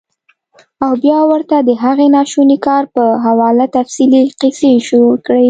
او 0.83 0.91
بيا 1.03 1.19
ورته 1.31 1.55
د 1.61 1.69
هغې 1.83 2.07
ناشوني 2.15 2.57
کار 2.67 2.83
پۀ 2.93 3.05
حواله 3.25 3.65
تفصيلي 3.77 4.21
قيصې 4.41 4.71
شورو 4.87 5.13
کړي- 5.25 5.39